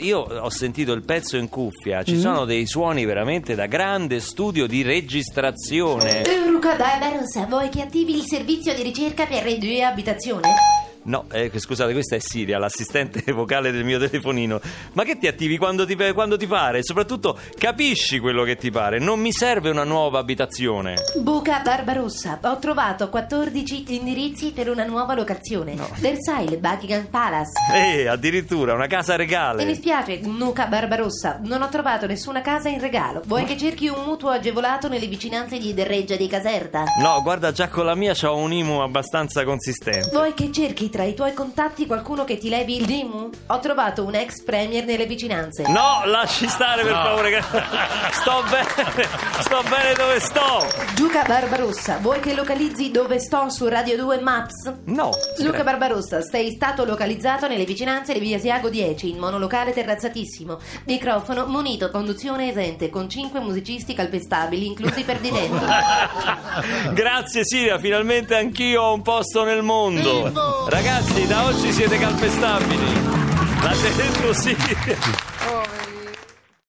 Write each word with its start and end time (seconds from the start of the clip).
Io 0.00 0.20
ho 0.20 0.48
sentito 0.48 0.92
il 0.92 1.02
pezzo 1.02 1.36
in 1.36 1.50
cuffia, 1.50 2.02
ci 2.02 2.18
sono 2.18 2.46
dei 2.46 2.66
suoni 2.66 3.04
veramente 3.04 3.54
da 3.54 3.66
grande 3.66 4.20
studio 4.20 4.66
di 4.66 4.80
registrazione. 4.80 6.22
Luca 6.46 6.74
Barbarossa, 6.74 7.44
vuoi 7.44 7.68
che 7.68 7.82
attivi 7.82 8.16
il 8.16 8.24
servizio 8.24 8.74
di 8.74 8.82
ricerca 8.82 9.26
per 9.26 9.44
le 9.44 9.58
due 9.58 9.82
abitazioni? 9.82 10.48
No, 11.10 11.24
eh, 11.32 11.50
scusate, 11.52 11.92
questa 11.92 12.14
è 12.14 12.20
Siria, 12.20 12.56
l'assistente 12.56 13.24
vocale 13.34 13.72
del 13.72 13.82
mio 13.84 13.98
telefonino. 13.98 14.60
Ma 14.92 15.02
che 15.02 15.18
ti 15.18 15.26
attivi 15.26 15.58
quando 15.58 15.84
ti, 15.84 15.96
quando 16.14 16.36
ti 16.36 16.46
pare? 16.46 16.84
Soprattutto 16.84 17.36
capisci 17.58 18.20
quello 18.20 18.44
che 18.44 18.54
ti 18.54 18.70
pare. 18.70 19.00
Non 19.00 19.18
mi 19.18 19.32
serve 19.32 19.70
una 19.70 19.82
nuova 19.82 20.20
abitazione. 20.20 20.94
Buca 21.20 21.62
Barbarossa, 21.64 22.38
ho 22.44 22.58
trovato 22.60 23.08
14 23.08 23.92
indirizzi 23.92 24.52
per 24.52 24.70
una 24.70 24.84
nuova 24.84 25.14
locazione. 25.14 25.74
Versailles, 25.98 26.60
Buckingham 26.60 27.06
Palace. 27.06 27.50
Eh, 27.74 28.06
addirittura 28.06 28.74
una 28.74 28.86
casa 28.86 29.12
Mi 29.14 29.18
regale. 29.18 29.64
dispiace, 29.64 30.20
Nuca 30.22 30.66
Barbarossa, 30.66 31.40
non 31.42 31.62
ho 31.62 31.68
trovato 31.70 32.06
nessuna 32.06 32.40
casa 32.40 32.68
in 32.68 32.78
regalo. 32.78 33.20
Vuoi 33.26 33.42
che 33.44 33.56
cerchi 33.56 33.88
un 33.88 34.04
mutuo 34.04 34.28
agevolato 34.30 34.88
nelle 34.88 35.08
vicinanze 35.08 35.58
di 35.58 35.74
Derreggia 35.74 36.14
di 36.14 36.28
Caserta? 36.28 36.84
No, 37.00 37.20
guarda, 37.22 37.50
già 37.50 37.66
con 37.66 37.84
la 37.84 37.96
mia 37.96 38.14
c'ho 38.14 38.36
un 38.36 38.52
IMU 38.52 38.78
abbastanza 38.78 39.42
consistente. 39.42 40.08
Vuoi 40.12 40.34
che 40.34 40.52
cerchi 40.52 40.88
tra 40.88 40.98
i 41.04 41.14
tuoi 41.14 41.34
contatti 41.34 41.86
qualcuno 41.86 42.24
che 42.24 42.38
ti 42.38 42.48
levi 42.48 42.76
il 42.76 42.86
DIMU? 42.86 43.30
Ho 43.48 43.58
trovato 43.60 44.04
un 44.04 44.14
ex 44.14 44.42
premier 44.42 44.84
nelle 44.84 45.06
vicinanze. 45.06 45.64
No, 45.68 46.02
lasci 46.04 46.48
stare 46.48 46.82
per 46.82 46.92
favore. 46.92 47.30
che- 47.30 47.42
Sto 48.12 48.42
bene, 48.50 49.08
sto 49.40 49.62
bene 49.68 49.92
dove 49.94 50.20
sto. 50.20 50.66
Luca 50.98 51.22
Barbarossa, 51.22 51.98
vuoi 52.00 52.20
che 52.20 52.34
localizzi 52.34 52.90
dove 52.90 53.18
sto 53.18 53.48
su 53.50 53.66
Radio 53.68 53.96
2 53.96 54.20
Maps? 54.20 54.72
No. 54.86 55.10
Luca 55.38 55.62
Barbarossa, 55.62 56.20
sei 56.22 56.50
stato 56.52 56.84
localizzato 56.84 57.46
nelle 57.48 57.64
vicinanze 57.64 58.12
di 58.12 58.20
via 58.20 58.38
Siago 58.38 58.68
10, 58.68 59.10
in 59.10 59.18
monolocale 59.18 59.72
terrazzatissimo. 59.72 60.58
Microfono 60.86 61.46
munito, 61.46 61.90
conduzione 61.90 62.50
esente, 62.50 62.90
con 62.90 63.08
5 63.08 63.40
musicisti 63.40 63.94
calpestabili, 63.94 64.66
inclusi 64.66 65.02
per 65.02 65.18
didenti. 65.18 65.64
Grazie 66.92 67.44
Siria, 67.44 67.78
finalmente 67.78 68.34
anch'io 68.36 68.82
ho 68.82 68.92
un 68.94 69.02
posto 69.02 69.44
nel 69.44 69.62
mondo. 69.62 70.66
Ragazzi, 70.82 71.26
da 71.26 71.44
oggi 71.44 71.72
siete 71.72 71.98
calpestabili. 71.98 72.94
L'ha 73.60 73.74
detto 73.94 74.32
Siria. 74.32 74.96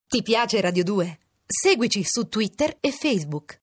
Ti 0.05 0.21
piace 0.21 0.59
Radio 0.59 0.83
2? 0.83 1.19
Seguici 1.45 2.03
su 2.03 2.27
Twitter 2.27 2.75
e 2.81 2.91
Facebook. 2.91 3.57